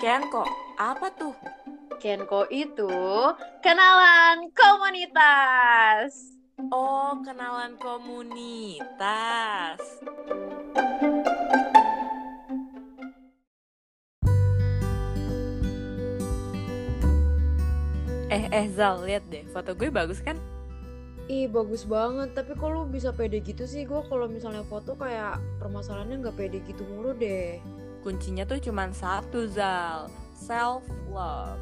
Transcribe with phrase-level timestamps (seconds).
[0.00, 0.48] Kenko,
[0.80, 1.36] apa tuh?
[2.00, 2.88] Kenko itu
[3.60, 6.40] kenalan komunitas.
[6.72, 8.80] Oh, kenalan komunitas.
[18.32, 20.40] Eh, eh Zal, lihat deh, foto gue bagus kan?
[21.28, 23.84] Ih bagus banget, tapi kok lu bisa pede gitu sih?
[23.84, 27.60] Gue kalau misalnya foto kayak permasalahannya nggak pede gitu mulu deh.
[28.00, 30.08] Kuncinya tuh cuman satu, Zal.
[30.36, 31.60] Self love.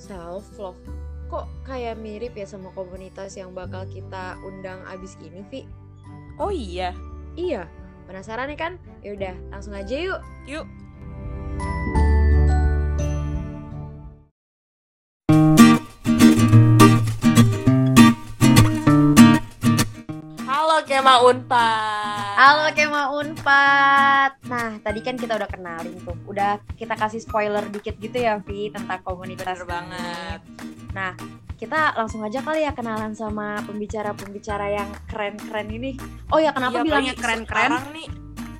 [0.00, 0.80] Self love.
[1.28, 5.62] Kok kayak mirip ya sama komunitas yang bakal kita undang abis ini, Vi?
[6.40, 6.96] Oh iya,
[7.38, 7.70] Iya,
[8.10, 8.72] penasaran nih kan?
[9.06, 10.20] Yaudah, langsung aja yuk.
[10.50, 10.66] yuk.
[20.80, 22.32] Halo Kema Unpad.
[22.40, 24.32] Halo Kema Unpad.
[24.48, 26.16] Nah, tadi kan kita udah kenalin tuh.
[26.24, 29.60] Udah kita kasih spoiler dikit gitu ya, Vi, tentang komunitas.
[29.60, 30.40] Bener banget.
[30.96, 31.12] Nah,
[31.60, 36.00] kita langsung aja kali ya kenalan sama pembicara-pembicara yang keren-keren ini.
[36.32, 37.60] Oh ya, kenapa Iya, bilangnya keren-keren?
[37.76, 38.08] Sekarang nih,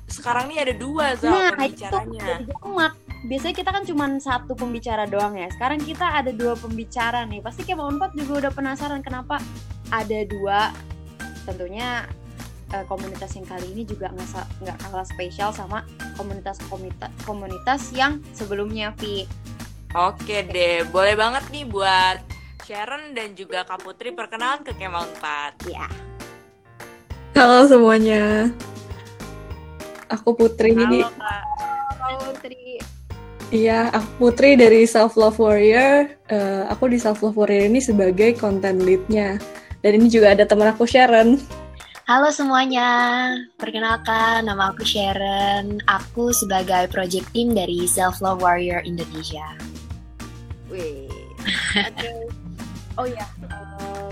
[0.05, 2.25] sekarang nih ada dua Zal Nah, itu pembicaranya.
[2.45, 2.93] jamak.
[3.25, 5.49] Biasanya kita kan cuma satu pembicara doang ya.
[5.49, 7.41] Sekarang kita ada dua pembicara nih.
[7.41, 9.41] Pasti Kema Unpad juga udah penasaran kenapa
[9.89, 10.69] ada dua.
[11.43, 12.05] Tentunya
[12.73, 15.83] eh, komunitas yang kali ini juga nggak kalah spesial sama
[16.15, 19.25] komunitas-komunitas komunitas yang sebelumnya, Vi.
[19.91, 22.23] Oke deh, boleh banget nih buat
[22.63, 25.67] Sharon dan juga Kak Putri perkenalan ke Kema Unpad.
[25.67, 25.91] Ya.
[27.35, 28.47] Halo semuanya.
[30.07, 30.71] Aku Putri.
[30.79, 31.43] Halo Kak.
[32.23, 32.79] Putri.
[33.51, 36.07] Iya, aku Putri dari Self Love Warrior.
[36.31, 39.35] Eh, aku di Self Love Warrior ini sebagai content lead-nya.
[39.81, 41.41] Dan ini juga ada teman aku Sharon.
[42.05, 45.81] Halo semuanya, perkenalkan nama aku Sharon.
[45.89, 49.57] Aku sebagai project team dari Self Love Warrior Indonesia.
[50.69, 51.09] Wih.
[51.81, 52.09] Oke.
[52.99, 54.09] Oh ya, eh,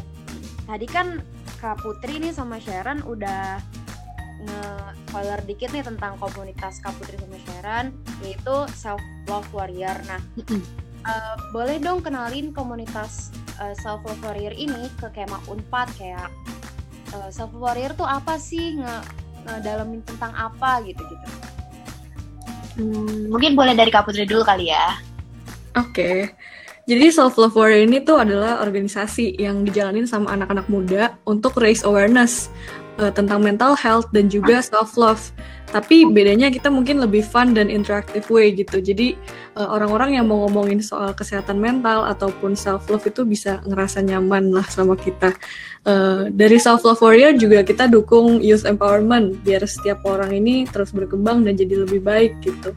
[0.65, 1.21] tadi kan
[1.61, 3.61] Kak Putri nih sama Sharon udah
[4.39, 7.85] nge-spoiler dikit nih tentang komunitas Kak Putri sama Sharon
[8.25, 10.01] yaitu Self Love Warrior.
[10.09, 10.21] Nah,
[11.05, 13.29] eh, boleh dong kenalin komunitas
[13.61, 16.29] eh, Self Love Warrior ini ke Kema Unpad kayak
[17.15, 18.95] eh, Self Love Warrior tuh apa sih nge
[19.47, 21.27] ngedalamin tentang apa gitu-gitu.
[22.79, 24.99] Hmm, mungkin boleh dari Kak Putri dulu kali ya.
[25.75, 26.31] Oke.
[26.89, 31.85] Jadi Self Love Warrior ini tuh adalah organisasi yang dijalanin sama anak-anak muda untuk raise
[31.85, 32.49] awareness
[32.99, 35.31] eh, tentang mental health dan juga self love.
[35.69, 38.83] Tapi bedanya kita mungkin lebih fun dan interactive way gitu.
[38.83, 39.15] Jadi
[39.55, 44.51] eh, orang-orang yang mau ngomongin soal kesehatan mental ataupun self love itu bisa ngerasa nyaman
[44.51, 45.31] lah sama kita.
[45.87, 50.91] Eh, dari Self Love Warrior juga kita dukung youth empowerment biar setiap orang ini terus
[50.91, 52.75] berkembang dan jadi lebih baik gitu.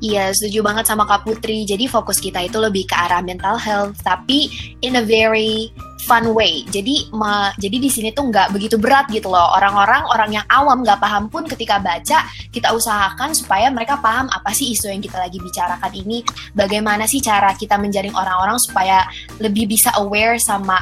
[0.00, 1.64] Iya, setuju banget sama Kak Putri.
[1.68, 4.48] Jadi fokus kita itu lebih ke arah mental health, tapi
[4.80, 5.72] in a very
[6.06, 6.64] fun way.
[6.68, 9.56] Jadi, ma- jadi di sini tuh nggak begitu berat gitu loh.
[9.56, 14.50] Orang-orang, orang yang awam nggak paham pun ketika baca, kita usahakan supaya mereka paham apa
[14.54, 16.24] sih isu yang kita lagi bicarakan ini.
[16.56, 19.06] Bagaimana sih cara kita menjaring orang-orang supaya
[19.38, 20.80] lebih bisa aware sama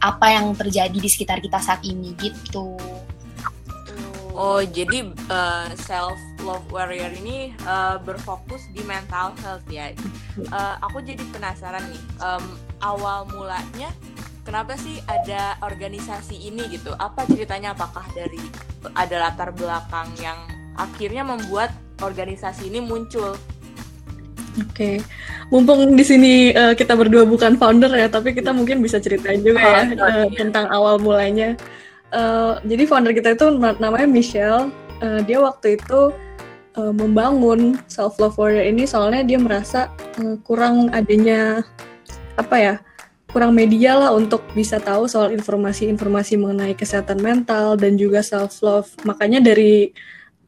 [0.00, 2.76] apa yang terjadi di sekitar kita saat ini gitu.
[4.40, 9.92] Oh, jadi eh, self love warrior ini eh, berfokus di mental health ya.
[9.92, 12.44] Eh, aku jadi penasaran nih, em,
[12.80, 13.92] awal mulanya
[14.50, 16.90] kenapa sih ada organisasi ini gitu?
[16.98, 17.70] Apa ceritanya?
[17.70, 18.42] Apakah dari
[18.98, 20.34] ada latar belakang yang
[20.74, 21.70] akhirnya membuat
[22.02, 23.38] organisasi ini muncul?
[24.58, 24.98] Oke,
[25.54, 29.62] mumpung di sini eh, kita berdua bukan founder ya, tapi kita mungkin bisa ceritain juga
[29.62, 30.26] ya iya.
[30.34, 31.54] tentang awal mulanya.
[32.10, 34.74] Eh, jadi founder kita itu na- namanya Michelle.
[34.98, 36.10] Eh, dia waktu itu
[36.74, 39.86] eh, membangun self love warrior ini soalnya dia merasa
[40.18, 41.62] eh, kurang adanya
[42.34, 42.74] apa ya,
[43.30, 48.90] kurang media lah untuk bisa tahu soal informasi-informasi mengenai kesehatan mental dan juga self love.
[49.06, 49.94] Makanya dari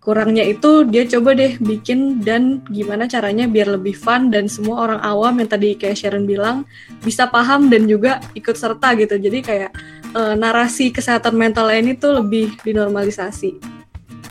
[0.02, 5.00] kurangnya itu dia coba deh bikin dan gimana caranya biar lebih fun dan semua orang
[5.00, 6.66] awam yang tadi kayak Sharon bilang
[7.06, 9.70] bisa paham dan juga ikut serta gitu jadi kayak
[10.10, 13.81] eh, narasi kesehatan mental ini tuh lebih dinormalisasi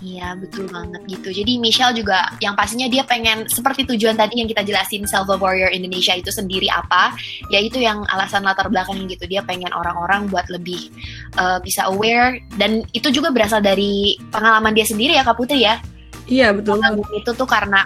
[0.01, 1.29] Iya, betul banget gitu.
[1.29, 5.69] Jadi Michelle juga yang pastinya dia pengen seperti tujuan tadi yang kita jelasin Self Warrior
[5.69, 7.13] Indonesia itu sendiri apa,
[7.53, 9.29] yaitu yang alasan latar belakangnya gitu.
[9.29, 10.89] Dia pengen orang-orang buat lebih
[11.37, 15.77] uh, bisa aware dan itu juga berasal dari pengalaman dia sendiri ya Kak Putri ya.
[16.25, 16.97] iya betul banget.
[16.97, 17.81] Pengalaman itu tuh karena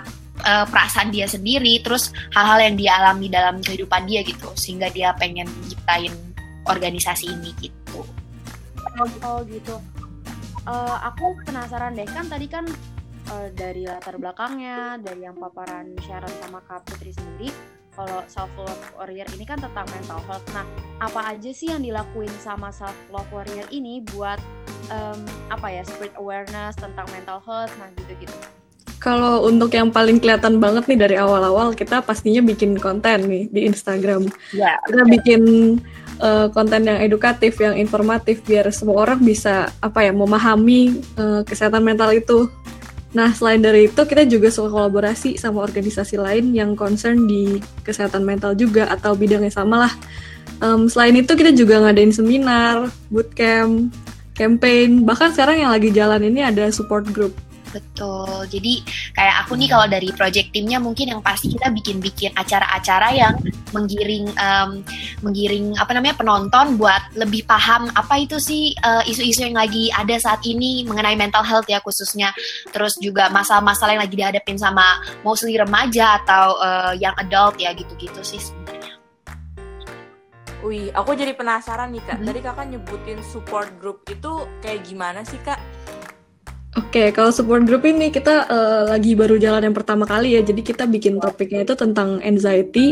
[0.48, 5.12] uh, perasaan dia sendiri, terus hal-hal yang dia alami dalam kehidupan dia gitu, sehingga dia
[5.20, 6.16] pengen nyiptain
[6.64, 8.08] organisasi ini gitu.
[8.96, 9.76] Oh, oh gitu.
[10.66, 12.66] Eh, aku penasaran deh kan tadi kan
[13.30, 17.54] eh, dari latar belakangnya, dari yang paparan Sharon sama Kak Putri sendiri,
[17.94, 20.46] kalau self love warrior ini kan tentang mental health.
[20.58, 20.66] Nah,
[20.98, 24.42] apa aja sih yang dilakuin sama self love warrior ini buat
[24.90, 25.22] em,
[25.54, 28.34] apa ya spread awareness tentang mental health, nah gitu-gitu.
[28.98, 33.70] Kalau untuk yang paling kelihatan banget nih dari awal-awal kita pastinya bikin konten nih di
[33.70, 34.26] Instagram.
[34.56, 34.82] Ya.
[34.88, 35.42] Kita bikin
[36.20, 41.86] uh, konten yang edukatif, yang informatif biar semua orang bisa apa ya memahami uh, kesehatan
[41.86, 42.50] mental itu.
[43.16, 48.28] Nah, selain dari itu kita juga suka kolaborasi sama organisasi lain yang concern di kesehatan
[48.28, 49.94] mental juga atau bidangnya sama lah.
[50.60, 53.88] Em, selain itu kita juga ngadain seminar, bootcamp,
[54.36, 57.32] campaign, bahkan sekarang yang lagi jalan ini ada support group.
[57.76, 58.48] Betul.
[58.48, 63.36] Jadi kayak aku nih kalau dari project timnya mungkin yang pasti kita bikin-bikin acara-acara yang
[63.76, 64.80] menggiring em,
[65.20, 70.16] menggiring apa namanya penonton buat lebih paham apa itu sih eh, isu-isu yang lagi ada
[70.16, 72.32] saat ini mengenai mental health ya khususnya.
[72.72, 78.24] Terus juga masalah-masalah yang lagi dihadapin sama mostly remaja atau eh, yang adult ya gitu-gitu
[78.24, 78.96] sih sebenarnya.
[80.66, 82.18] Wih, aku jadi penasaran nih kak.
[82.18, 82.26] Mhm.
[82.26, 85.60] Tadi kakak nyebutin support group itu kayak gimana sih kak?
[86.76, 90.44] Oke, kalau support group ini kita eh, lagi baru jalan yang pertama kali ya.
[90.44, 92.92] Jadi kita bikin topiknya itu tentang anxiety.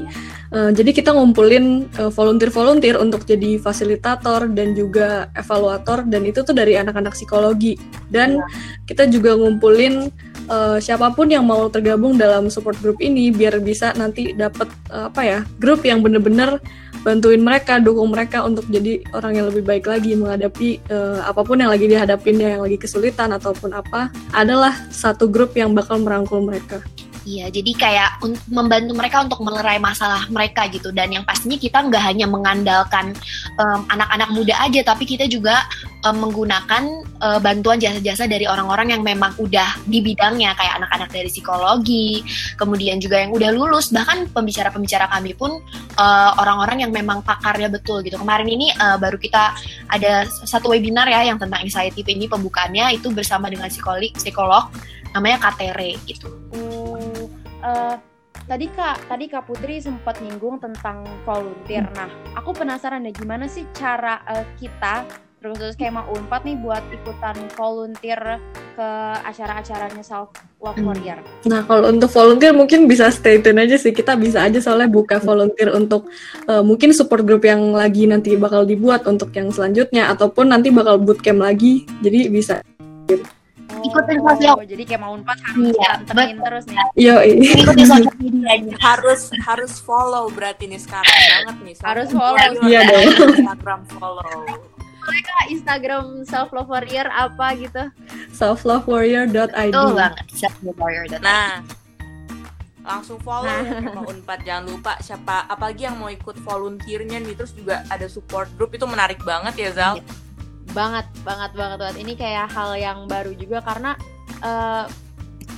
[0.55, 6.55] Eh, jadi kita ngumpulin eh, volunteer-volunteer untuk jadi fasilitator dan juga evaluator dan itu tuh
[6.55, 7.75] dari anak-anak psikologi.
[8.07, 8.39] Dan
[8.87, 10.07] kita juga ngumpulin
[10.47, 15.11] eh, siapa pun yang mau tergabung dalam support group ini biar bisa nanti dapat eh,
[15.11, 16.55] apa ya grup yang bener-bener
[17.03, 21.59] bantuin mereka, dukung mereka untuk jadi orang yang lebih baik lagi menghadapi eh, apa pun
[21.59, 26.79] yang lagi dihadapinnya, yang lagi kesulitan ataupun apa, adalah satu grup yang bakal merangkul mereka.
[27.23, 28.09] Iya, jadi kayak
[28.51, 30.91] membantu mereka untuk melerai masalah mereka gitu.
[30.91, 33.15] Dan yang pastinya kita nggak hanya mengandalkan
[33.87, 35.63] anak-anak muda aja, tapi kita juga
[36.03, 36.83] em, menggunakan
[37.23, 42.27] eh, bantuan jasa-jasa dari orang-orang yang memang udah di bidangnya, kayak anak-anak dari psikologi,
[42.59, 43.95] kemudian juga yang udah lulus.
[43.95, 45.63] Bahkan pembicara-pembicara kami pun
[45.95, 48.19] eh, orang-orang yang memang pakarnya betul gitu.
[48.19, 49.55] Kemarin ini eh, baru kita
[49.87, 54.67] ada satu webinar ya yang tentang anxiety ini pembukaannya itu bersama dengan psikolog, psikolog
[55.13, 56.27] namanya Katere gitu.
[57.63, 57.95] Eh,
[58.43, 61.87] tadi kak, tadi kak Putri sempat nyinggung tentang volunteer.
[61.95, 65.07] Nah, aku penasaran deh gimana sih cara eh, kita
[65.43, 68.39] terus skema Unpad nih buat ikutan volunteer
[68.79, 68.89] ke
[69.27, 70.31] acara-acaranya self
[70.63, 70.87] love Hmm.
[70.87, 71.19] warrior.
[71.43, 73.91] Nah, kalau untuk volunteer mungkin bisa stay tune aja sih.
[73.91, 76.07] Kita bisa aja soalnya buka volunteer untuk
[76.47, 80.95] eh, mungkin support group yang lagi nanti bakal dibuat untuk yang selanjutnya ataupun nanti bakal
[80.95, 81.83] bootcamp lagi.
[81.99, 82.63] Jadi bisa.
[83.81, 84.55] Ikutin Oh, sosial.
[84.61, 86.77] Jadi kayak mau Unpad harus Iya, pantengin terus nih.
[86.95, 88.75] Yo, Ikuti sosial medianya.
[88.77, 91.75] Harus harus follow berarti nih sekarang banget nih.
[91.79, 92.37] Harus Self follow.
[92.37, 93.05] Warrior Iya dong.
[93.33, 94.31] Instagram follow.
[95.03, 97.83] Kak, Instagram self love warrior apa gitu?
[98.31, 99.69] selflovewarrior.id.
[99.69, 100.25] Betul banget.
[100.31, 101.19] Self-warrior.
[101.19, 101.59] Nah,
[102.81, 103.63] langsung follow Nah.
[103.63, 104.39] ya sama Unpad.
[104.41, 108.83] Jangan lupa siapa apalagi yang mau ikut volunteernya nih terus juga ada support group itu
[108.83, 109.93] menarik banget ya Zal.
[110.71, 111.95] Banget banget banget banget.
[111.99, 113.99] Ini kayak hal yang baru juga karena
[114.39, 114.85] eh,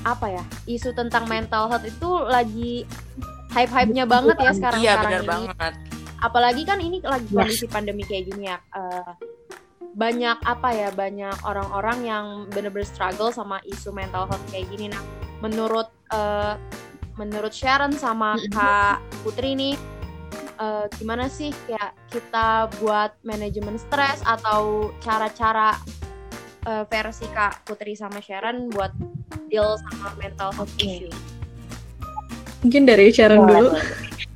[0.06, 2.86] apa ya isu tentang mental health itu lagi
[3.50, 5.30] hype hype nya banget ya sekarang Iya sekarang benar ini.
[5.30, 5.74] banget.
[6.16, 9.12] apalagi kan ini lagi kondisi pandemi kayak gini ya eh,
[9.96, 14.94] banyak apa ya banyak orang-orang yang bener-bener struggle sama isu mental health kayak gini.
[14.94, 15.02] Nah
[15.42, 16.54] menurut eh,
[17.16, 18.36] menurut Sharon sama.
[18.52, 19.74] Kak Putri nih
[20.60, 25.76] eh, gimana sih kayak kita buat manajemen stres atau cara-cara
[26.68, 28.92] eh, versi Kak Putri sama Sharon buat
[29.52, 30.84] deal sama mental health Oke.
[30.84, 31.36] issue
[32.66, 33.78] Mungkin dari Sharon dulu.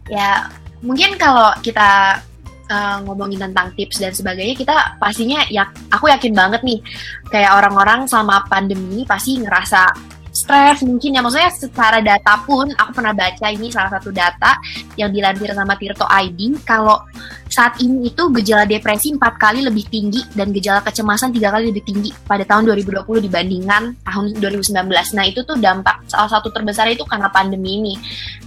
[0.06, 0.54] Ya,
[0.86, 2.22] mungkin kalau kita
[2.70, 6.78] uh, ngomongin tentang tips dan sebagainya, kita pastinya ya aku yakin banget nih
[7.34, 9.90] kayak orang-orang sama pandemi ini pasti ngerasa
[10.50, 14.58] stres mungkin ya maksudnya secara data pun aku pernah baca ini salah satu data
[14.98, 17.06] yang dilansir sama Tirto ID kalau
[17.50, 21.86] saat ini itu gejala depresi empat kali lebih tinggi dan gejala kecemasan tiga kali lebih
[21.86, 24.90] tinggi pada tahun 2020 dibandingkan tahun 2019.
[24.90, 27.94] Nah itu tuh dampak salah satu terbesar itu karena pandemi ini.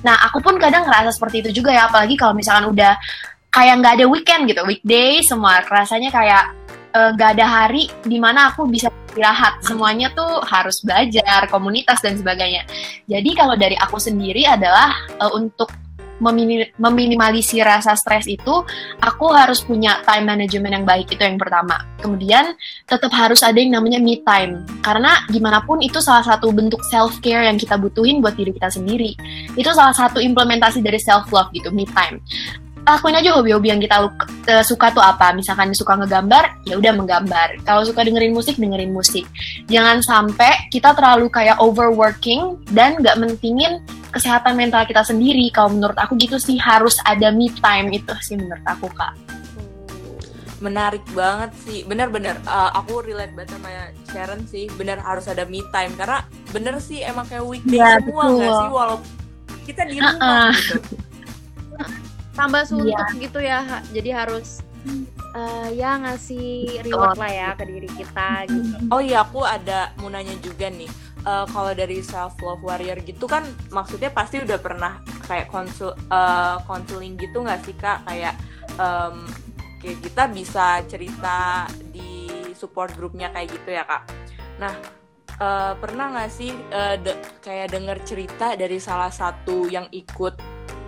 [0.07, 2.95] Nah, aku pun kadang ngerasa seperti itu juga ya, apalagi kalau misalkan udah
[3.51, 6.62] kayak nggak ada weekend gitu, weekday semua rasanya kayak
[6.93, 9.61] eh, nggak ada hari di mana aku bisa istirahat.
[9.65, 12.65] Semuanya tuh harus belajar, komunitas dan sebagainya.
[13.09, 15.73] Jadi kalau dari aku sendiri adalah eh, untuk
[16.23, 18.63] memini- meminimalisir rasa stres itu,
[19.03, 21.83] aku harus punya time management yang baik itu yang pertama.
[21.99, 22.55] Kemudian
[22.87, 27.19] tetap harus ada yang namanya me time, karena gimana pun itu salah satu bentuk self
[27.19, 29.19] care yang kita butuhin buat diri kita sendiri
[29.59, 32.23] itu salah satu implementasi dari self love gitu me time
[32.83, 34.11] lakuin aja hobi-hobi yang kita
[34.51, 35.31] eh, suka tuh apa.
[35.33, 37.63] Misalkan suka ngegambar, ya udah menggambar.
[37.63, 39.23] Kalau suka dengerin musik, dengerin musik.
[39.71, 43.79] Jangan sampai kita terlalu kayak overworking dan nggak mentingin
[44.11, 45.47] kesehatan mental kita sendiri.
[45.55, 49.15] Kalau menurut aku gitu sih harus ada me time itu sih menurut aku kak.
[50.63, 55.59] menarik banget sih bener-bener uh, aku relate banget sama Sharon sih bener harus ada me
[55.75, 56.23] time karena
[56.55, 58.37] bener sih emang kayak weekday Iya, semua betul.
[58.39, 59.09] nggak sih walaupun
[59.67, 60.51] kita di rumah Uh-uh.
[60.55, 60.75] gitu
[62.33, 63.21] tambah suntuk Iya.
[63.21, 63.61] gitu ya
[63.93, 64.65] jadi harus
[65.33, 68.75] eh, ya ngasih reward lah ya ke diri kita gitu.
[68.91, 70.91] Oh iya aku ada mau nanya juga nih.
[71.23, 74.99] Uh, kalau dari self love warrior gitu kan maksudnya pasti udah pernah
[75.31, 78.03] kayak konsul uh, konseling gitu nggak sih kak?
[78.11, 78.35] Kayak
[78.75, 79.31] um,
[79.79, 82.27] kayak kita bisa cerita di
[82.59, 84.03] support grupnya kayak gitu ya kak?
[84.59, 84.75] Nah
[85.39, 89.87] uh, pernah nggak sih uh, de- kayak denger cerita dari salah satu yang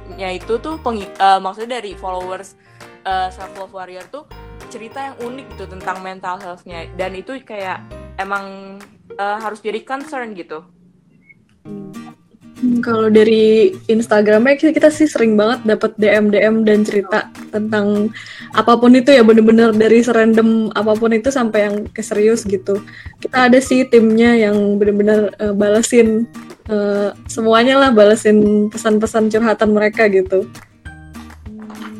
[0.04, 2.60] ikutnya itu tuh pengi- uh, maksudnya dari followers
[3.08, 4.28] uh, self love warrior tuh
[4.68, 7.80] cerita yang unik gitu tentang mental health-nya dan itu kayak
[8.20, 8.76] emang
[9.16, 10.60] uh, harus jadi concern gitu.
[12.64, 18.08] Hmm, Kalau dari Instagramnya kita, kita sih sering banget dapat DM DM dan cerita tentang
[18.54, 22.80] apa pun itu ya bener-bener dari serandom apa pun itu sampai yang ke serius gitu.
[23.20, 26.24] Kita ada sih timnya yang bener-bener eh, balesin
[26.68, 30.48] eh, semuanya lah balesin pesan-pesan curhatan mereka gitu.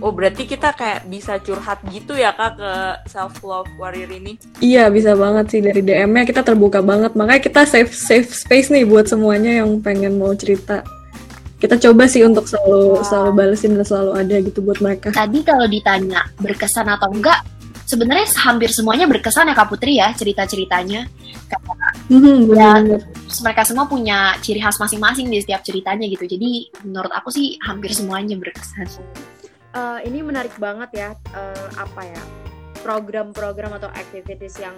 [0.05, 2.73] Oh berarti kita kayak bisa curhat gitu ya kak ke
[3.09, 4.37] self love warrior ini?
[4.61, 8.85] Iya bisa banget sih dari DM-nya kita terbuka banget makanya kita safe safe space nih
[8.85, 10.85] buat semuanya yang pengen mau cerita.
[11.57, 15.09] Kita coba sih untuk selalu selalu balesin dan selalu ada gitu buat mereka.
[15.17, 17.41] Tadi kalau ditanya berkesan atau enggak,
[17.89, 21.09] sebenarnya hampir semuanya berkesan ya Kak Putri ya cerita-ceritanya.
[22.13, 23.01] Hmm, Ya.
[23.41, 26.29] Mereka semua punya ciri khas masing-masing di setiap ceritanya gitu.
[26.29, 28.87] Jadi menurut aku sih hampir semuanya berkesan.
[29.75, 32.23] Eh, ini menarik banget ya eh, apa ya
[32.87, 34.77] program-program atau activities yang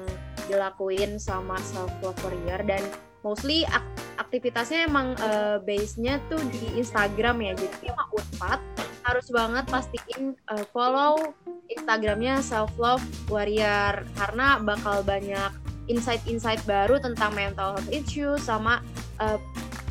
[0.49, 2.81] dilakuin sama self love warrior dan
[3.21, 3.85] mostly ak-
[4.17, 8.61] aktivitasnya emang eh, base-nya tuh di Instagram ya jadi emang Unpad
[9.05, 11.35] harus banget pastiin eh, follow
[11.69, 15.53] Instagramnya self love warrior karena bakal banyak
[15.87, 18.83] insight-insight baru tentang mental health issue sama
[19.23, 19.39] eh,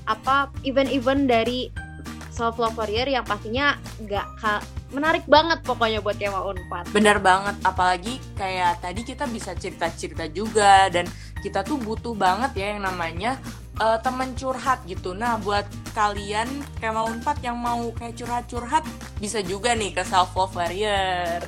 [0.06, 1.74] apa event-event dari
[2.36, 4.28] self love warrior yang pastinya nggak
[4.92, 6.92] menarik banget pokoknya buat Kema Unpad.
[6.92, 11.08] Bener banget, apalagi kayak tadi kita bisa cerita-cerita juga dan
[11.40, 13.40] kita tuh butuh banget ya yang namanya
[13.80, 15.16] eh, temen curhat gitu.
[15.16, 15.64] Nah buat
[15.96, 16.48] kalian
[16.92, 18.84] mau unpad yang mau kayak curhat-curhat
[19.24, 21.40] bisa juga nih ke self love warrior.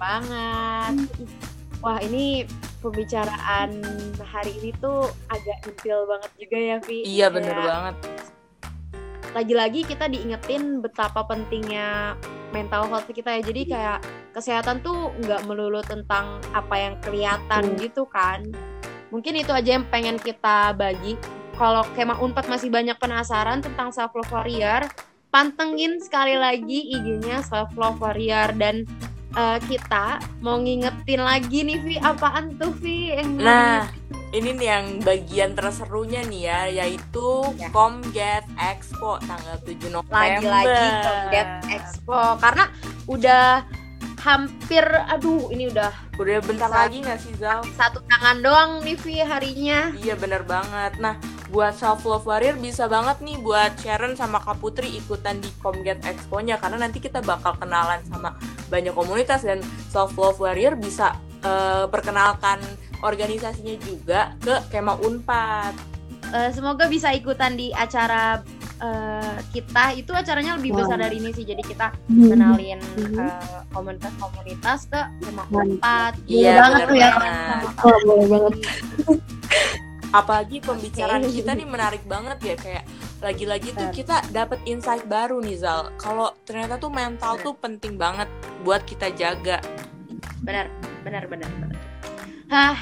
[0.00, 1.06] banget.
[1.78, 2.42] Wah ini
[2.82, 3.70] pembicaraan
[4.20, 6.98] hari ini tuh agak detail banget juga ya Vi.
[7.06, 7.96] Iya bener banget.
[9.32, 12.18] Lagi-lagi kita diingetin betapa pentingnya
[12.52, 13.40] mental health kita ya.
[13.40, 13.98] Jadi kayak
[14.36, 18.44] kesehatan tuh nggak melulu tentang apa yang kelihatan gitu kan.
[19.08, 21.16] Mungkin itu aja yang pengen kita bagi.
[21.56, 24.88] Kalau Kemah Unpad masih banyak penasaran tentang self love warrior,
[25.28, 28.88] pantengin sekali lagi IG-nya self love warrior dan
[29.32, 30.06] eh, kita
[30.40, 33.88] mau ngingetin lagi nih Vi apaan tuh Vi yang Nah,
[34.32, 37.68] ini nih yang bagian terserunya nih ya, yaitu Ya.
[37.68, 40.16] Comget Expo tanggal 7 November.
[40.16, 42.64] lagi-lagi Comget Expo karena
[43.04, 43.64] udah
[44.22, 47.60] hampir aduh ini udah Udah bentar Saat- lagi nggak sih Zal?
[47.74, 50.96] satu tangan doang nih Vi harinya Iya bener banget.
[50.96, 55.50] Nah, buat self love warrior bisa banget nih buat Sharon sama Kak Putri ikutan di
[55.58, 58.38] Comget Expo-nya karena nanti kita bakal kenalan sama
[58.68, 61.12] banyak komunitas dan self love warrior bisa
[61.42, 62.62] eh, perkenalkan
[63.02, 65.74] organisasinya juga ke Kema Unpad.
[66.30, 68.40] Eh, semoga bisa ikutan di acara
[68.82, 71.04] eh, kita itu acaranya lebih besar Wow.
[71.04, 72.28] dari ini sih jadi kita Hmm.
[72.28, 73.14] kenalin Mhm.
[73.16, 75.54] eh, komunitas-komunitas ke Kemah Mantap.
[75.54, 77.10] Unpad Iya banget bener tuh ya.
[77.12, 77.64] banget.
[77.80, 78.52] Oh, boleh banget.
[80.12, 81.32] Apalagi pembicaraan Oke.
[81.34, 82.84] kita nih menarik banget ya kayak
[83.18, 85.88] lagi-lagi tuh kita dapat insight baru nih Zal.
[85.96, 88.28] Kalau ternyata tuh mental tuh penting banget
[88.60, 89.62] buat kita jaga.
[90.38, 90.66] benar
[91.00, 91.70] benar benar benar
[92.48, 92.74] hah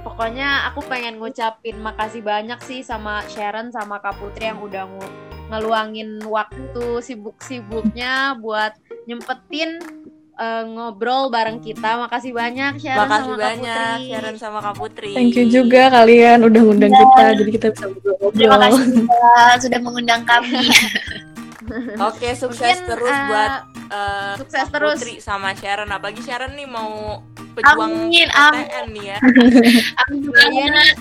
[0.00, 5.14] pokoknya aku pengen ngucapin makasih banyak sih sama Sharon sama Kak Putri yang udah ngu-
[5.50, 8.72] ngeluangin waktu sibuk-sibuknya buat
[9.04, 9.82] nyempetin
[10.40, 14.74] eh, ngobrol bareng kita makasih banyak Sharon Makasih sama Kak banyak Putri Sharon sama Kak
[14.78, 15.12] Putri.
[15.12, 18.30] Thank you juga kalian udah ngundang kita jadi kita bisa ngobrol.
[18.32, 19.28] Terima kasih juga
[19.68, 20.64] sudah mengundang kami.
[22.08, 23.50] Oke, sukses Mungkin, terus eh, buat
[23.92, 25.90] eh, sukses Kak terus Putri sama Sharon.
[25.92, 27.20] Apalagi Sharon nih mau
[27.54, 29.16] pejuang Amin, PTN nih ya.
[30.06, 30.96] Amin Kalian banget.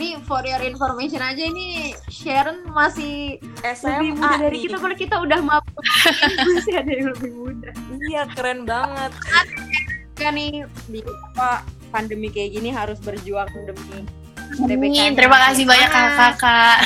[0.00, 3.36] Nih for your information aja ini Sharon masih
[3.76, 4.62] SMA lebih muda dari nih.
[4.64, 5.76] kita kalau kita udah mampu
[6.56, 7.70] masih ada yang lebih muda.
[8.08, 9.12] Iya keren banget.
[10.16, 14.06] Kan nih di apa pandemi kayak gini harus berjuang demi
[14.60, 15.14] Amin.
[15.14, 16.78] Terima kasih banyak kakak-kakak.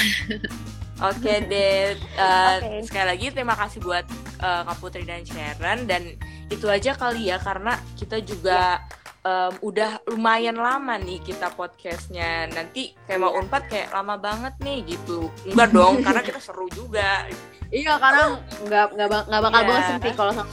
[1.03, 1.95] Oke deh.
[1.97, 2.87] Eh, Oke.
[2.87, 4.07] Sekali lagi terima kasih buat
[4.43, 6.15] eh, Kak Putri dan Sharon dan
[6.51, 8.81] itu aja kali ya karena kita juga
[9.21, 12.49] em, udah lumayan lama nih kita podcastnya.
[12.49, 15.33] Nanti tema Unpad kayak lama banget nih gitu.
[15.49, 17.25] Enggak dong karena kita seru juga.
[17.73, 19.69] Iya karena nggak nggak nggak bakal Iya.
[19.73, 20.51] bosen sih kalau sama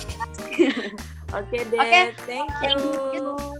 [1.40, 1.80] Oke deh.
[1.80, 2.02] Oke.
[2.28, 2.80] Thank Thank you.
[3.16, 3.51] you.